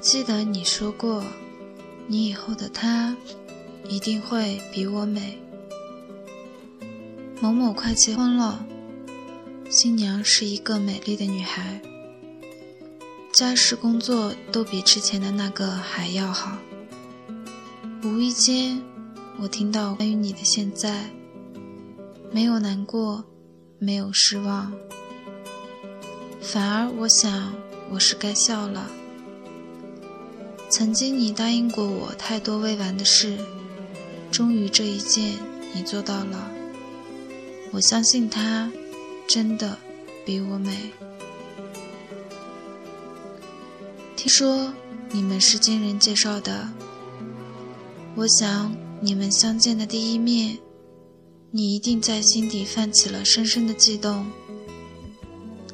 [0.00, 1.22] 记得你说过，
[2.06, 3.14] 你以后的他
[3.86, 5.38] 一定会比我美。
[7.38, 8.64] 某某快结婚了，
[9.68, 11.82] 新娘是一个美丽的女孩，
[13.30, 16.56] 家事工作都比之前的那个还要好。
[18.02, 18.80] 无意间，
[19.38, 21.10] 我听到关于你的现在，
[22.32, 23.22] 没有难过，
[23.78, 24.72] 没有失望，
[26.40, 27.52] 反而我想
[27.90, 28.90] 我是该笑了。
[30.70, 33.36] 曾经你答应过我太多未完的事，
[34.30, 35.34] 终于这一件
[35.74, 36.48] 你做到了。
[37.72, 38.70] 我相信她
[39.28, 39.76] 真的
[40.24, 40.92] 比我美。
[44.16, 44.72] 听说
[45.10, 46.68] 你们是经人介绍的，
[48.14, 50.56] 我想你们相见的第一面，
[51.50, 54.24] 你一定在心底泛起了深深的悸动。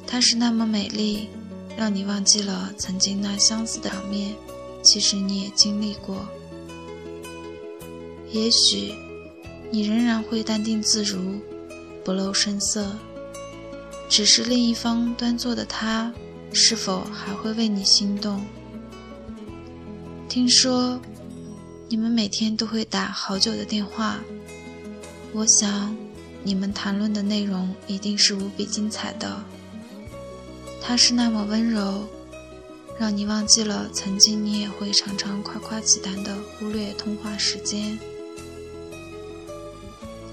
[0.07, 1.29] 她是那么美丽，
[1.77, 4.33] 让你忘记了曾经那相似的场面，
[4.81, 6.27] 其实你也经历过。
[8.31, 8.93] 也许
[9.71, 11.39] 你仍然会淡定自如。
[12.05, 12.95] 不露声色，
[14.07, 16.13] 只是另一方端坐的他，
[16.53, 18.45] 是否还会为你心动？
[20.29, 20.97] 听说
[21.89, 24.21] 你们每天都会打好久的电话，
[25.33, 25.93] 我想
[26.43, 29.43] 你们谈论的内容一定是无比精彩的。
[30.81, 32.07] 他是那么温柔，
[32.99, 37.97] 让你忘记了曾经你也会常常夸夸其谈的忽略通话时间。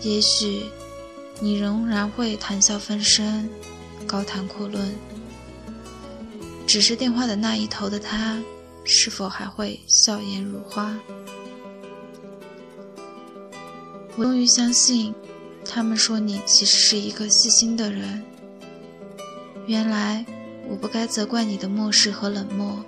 [0.02, 0.64] 也许。
[1.40, 3.50] 你仍然会谈笑风生，
[4.06, 4.94] 高谈阔论。
[6.64, 8.40] 只是电话的那一头的他，
[8.84, 10.96] 是否还会笑颜如花？
[14.16, 15.12] 我终于相信，
[15.64, 18.24] 他们说你其实是一个细心的人。
[19.66, 20.24] 原来，
[20.68, 22.84] 我不该责怪你的漠视和冷漠。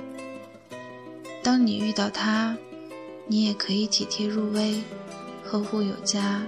[1.43, 2.57] 当你遇到他，
[3.27, 4.83] 你也可以体贴入微，
[5.45, 6.43] 呵护有加。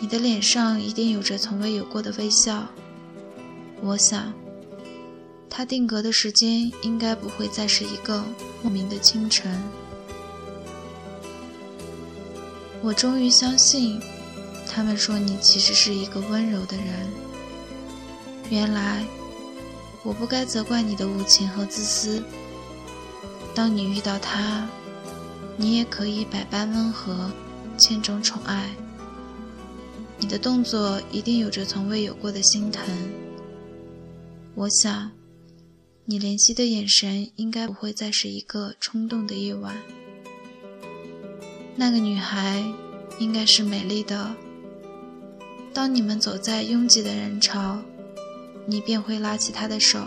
[0.00, 2.66] 你的脸上一定有着从未有过的微笑。
[3.80, 4.32] 我想，
[5.48, 8.24] 他定格的时间应该不会再是一个
[8.62, 9.62] 莫名的清晨。
[12.82, 14.00] 我终于相信，
[14.66, 16.86] 他们说你其实是一个温柔的人。
[18.50, 19.04] 原来，
[20.04, 22.22] 我不该责怪你的无情和自私。
[23.54, 24.68] 当你遇到他，
[25.56, 27.30] 你也可以百般温和，
[27.78, 28.70] 千种宠爱。
[30.18, 32.84] 你的动作一定有着从未有过的心疼。
[34.54, 35.10] 我想，
[36.04, 39.74] 你怜惜的眼神应该不会再是一个冲动的夜晚。
[41.76, 42.62] 那个女孩
[43.18, 44.34] 应该是美丽的。
[45.72, 47.82] 当你们走在拥挤的人潮，
[48.66, 50.00] 你便会拉起她的手，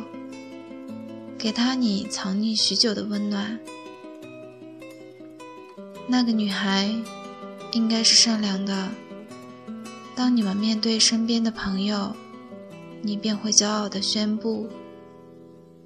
[1.38, 3.60] 给她你藏匿许久的温暖。
[6.08, 6.90] 那个女孩
[7.72, 8.90] 应该是善良的。
[10.16, 12.16] 当你们面对身边的朋友，
[13.02, 14.68] 你便会骄傲地宣布：“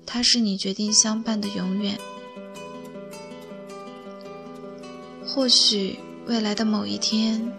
[0.06, 2.00] 她是你决定相伴的永远。”
[5.28, 7.52] 或许未来的某一天，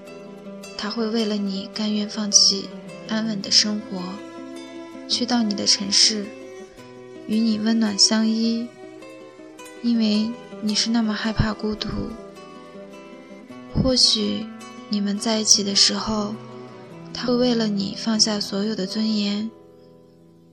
[0.79, 2.69] 他会为了你甘愿放弃
[3.09, 4.01] 安稳的生活，
[5.13, 6.25] 去到你的城市，
[7.27, 8.67] 与你温暖相依，
[9.83, 10.31] 因为
[10.63, 11.89] 你是那么害怕孤独。
[13.75, 14.47] 或许
[14.89, 16.35] 你们在一起的时候。
[17.15, 19.51] 他会为了你放下所有的尊严，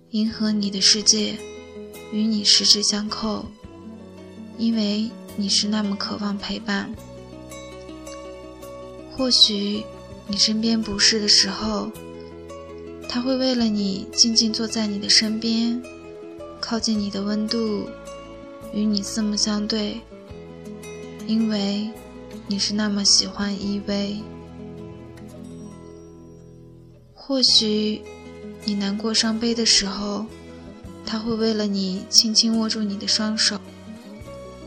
[0.09, 1.37] 迎合你的世界，
[2.11, 3.45] 与你十指相扣，
[4.57, 6.93] 因为你是那么渴望陪伴。
[9.15, 9.85] 或许
[10.27, 11.89] 你身边不适的时候，
[13.11, 15.81] 他会为了你静静坐在你的身边，
[16.61, 17.89] 靠近你的温度，
[18.71, 19.99] 与你四目相对，
[21.25, 21.89] 因为
[22.47, 24.17] 你是那么喜欢依偎。
[27.15, 28.03] 或许，
[28.63, 30.27] 你难过伤悲的时候，
[31.03, 33.59] 他会为了你轻轻握住你的双手，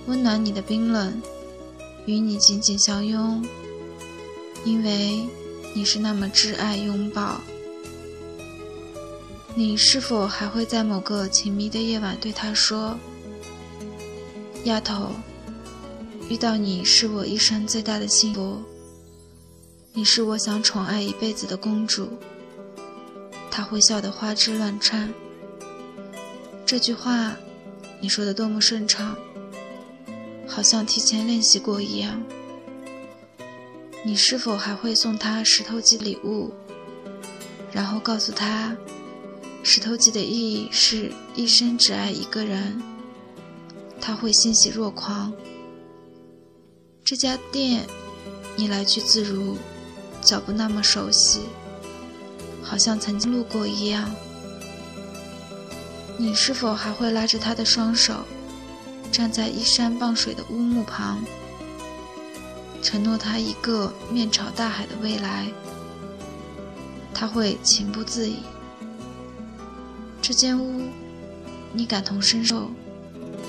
[0.06, 1.22] 温暖你的冰冷，
[2.06, 3.46] 与你紧紧相拥，
[4.64, 5.28] 因为
[5.76, 7.40] 你是那么挚爱拥抱。
[9.54, 12.98] 你是否还会在某个情迷的夜晚对他说
[14.64, 15.10] ：“丫头，
[16.30, 18.62] 遇到你是我一生最大的幸福，
[19.92, 22.08] 你是我想宠爱一辈子的公主。”
[23.52, 25.12] 他会笑得花枝乱颤。
[26.64, 27.36] 这句话，
[28.00, 29.14] 你说的多么顺畅，
[30.48, 32.22] 好像提前练习过一样。
[34.02, 36.50] 你是否还会送他石头记礼物，
[37.70, 38.74] 然后告诉他，
[39.64, 42.82] 石头记的意义是一生只爱一个人，
[44.00, 45.32] 他会欣喜若狂。
[47.04, 47.86] 这家店，
[48.56, 49.56] 你来去自如，
[50.20, 51.42] 脚步那么熟悉，
[52.60, 54.12] 好像曾经路过一样。
[56.18, 58.24] 你是否还会拉着他的双手，
[59.12, 61.24] 站在依山傍水的乌木旁，
[62.82, 65.46] 承诺他一个面朝大海的未来？
[67.14, 68.38] 他会情不自已。
[70.22, 70.88] 这间屋，
[71.72, 72.70] 你感同身受，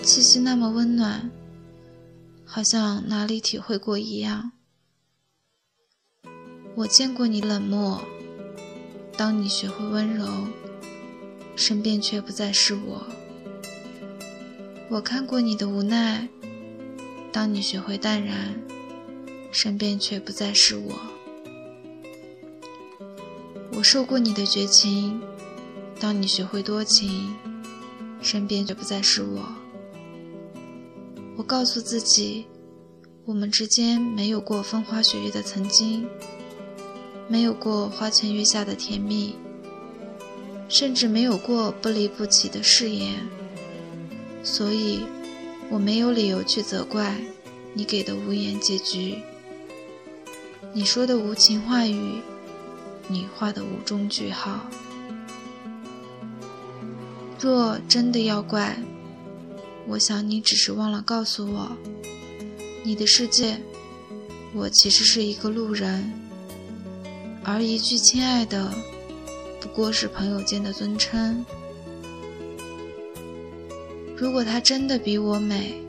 [0.02, 1.30] 气息那么温暖，
[2.44, 4.52] 好像哪里体会过一样。
[6.74, 8.02] 我见过你冷漠，
[9.16, 10.28] 当你学会温柔。
[11.56, 13.06] 身边却不再是我。
[14.90, 16.28] 我看过你的无奈，
[17.32, 18.60] 当你学会淡然，
[19.52, 21.00] 身边却不再是我。
[23.74, 25.22] 我受过你的绝情，
[26.04, 27.34] 当你学会多情，
[28.22, 29.48] 身边就不再是我。
[31.38, 32.46] 我告诉自己，
[33.24, 36.06] 我们之间没有过风花雪月的曾经，
[37.30, 39.38] 没有过花前月下的甜蜜。
[40.68, 43.26] 甚至没有过不离不弃的誓言，
[44.44, 45.04] 所以
[45.70, 47.16] 我没有理由去责怪
[47.74, 49.20] 你给的无言结局，
[50.74, 52.20] 你说的无情话语，
[53.08, 54.60] 你画的无中句号。
[57.44, 58.78] 若真的要怪，
[59.86, 61.76] 我想你只是忘了告诉我，
[62.86, 63.60] 你的世界，
[64.54, 66.14] 我其实是一个路人，
[67.44, 68.72] 而一句亲爱的。
[69.60, 71.46] 不过是朋友间的尊称。
[74.16, 75.84] 如果她真的比我美，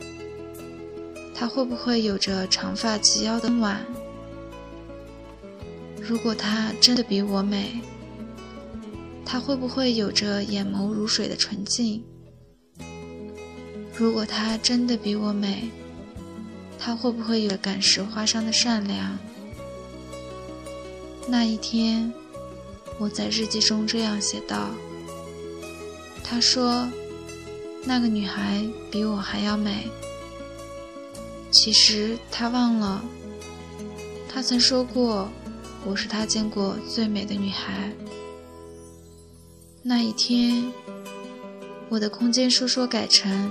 [1.36, 3.86] 她会不会有着长发及腰的温婉？
[6.00, 7.80] 如果她真的比我美，
[9.24, 12.02] 她会不会有着眼眸如水的纯净？
[13.96, 15.70] 如果她真的比我美，
[16.78, 19.18] 她会不会有感时花伤的善良？
[21.28, 22.12] 那一天。
[22.96, 24.70] 我在日记中这样写道
[26.22, 26.88] ：“他说，
[27.84, 29.88] 那个女孩比我还要美。
[31.50, 33.04] 其实他忘了，
[34.28, 35.28] 他曾说过，
[35.84, 37.92] 我是他见过最美的女孩。
[39.86, 40.72] 那一天，
[41.90, 43.50] 我的空间说说改成：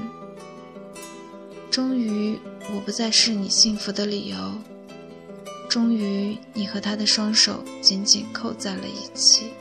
[1.69, 2.39] 终于，
[2.73, 4.35] 我不再是你幸福的理由。”
[5.69, 9.51] 终于，你和他的双手紧紧扣在了一起。